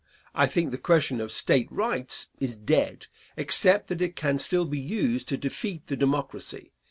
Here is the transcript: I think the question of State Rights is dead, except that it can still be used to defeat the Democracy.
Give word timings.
I 0.33 0.47
think 0.47 0.71
the 0.71 0.79
question 0.79 1.21
of 1.21 1.31
State 1.31 1.71
Rights 1.71 2.29
is 2.39 2.57
dead, 2.57 3.05
except 3.37 3.87
that 3.89 4.01
it 4.01 4.15
can 4.15 4.39
still 4.39 4.65
be 4.65 4.79
used 4.79 5.27
to 5.27 5.37
defeat 5.37 5.85
the 5.85 5.95
Democracy. 5.95 6.71